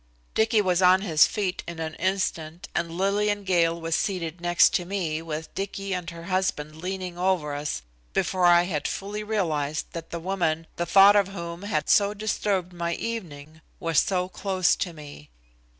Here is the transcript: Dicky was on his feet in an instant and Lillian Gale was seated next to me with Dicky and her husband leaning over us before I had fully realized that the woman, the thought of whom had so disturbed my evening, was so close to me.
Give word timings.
Dicky 0.33 0.61
was 0.61 0.81
on 0.81 1.01
his 1.01 1.27
feet 1.27 1.61
in 1.67 1.77
an 1.77 1.93
instant 1.97 2.67
and 2.73 2.89
Lillian 2.97 3.43
Gale 3.43 3.79
was 3.79 3.95
seated 3.95 4.41
next 4.41 4.73
to 4.73 4.83
me 4.83 5.21
with 5.21 5.53
Dicky 5.53 5.93
and 5.93 6.09
her 6.09 6.23
husband 6.23 6.77
leaning 6.77 7.19
over 7.19 7.53
us 7.53 7.83
before 8.11 8.47
I 8.47 8.63
had 8.63 8.87
fully 8.87 9.21
realized 9.23 9.91
that 9.93 10.09
the 10.09 10.19
woman, 10.19 10.65
the 10.75 10.87
thought 10.87 11.15
of 11.15 11.27
whom 11.27 11.61
had 11.61 11.87
so 11.87 12.15
disturbed 12.15 12.73
my 12.73 12.95
evening, 12.95 13.61
was 13.79 13.99
so 13.99 14.27
close 14.27 14.75
to 14.77 14.91
me. 14.91 15.29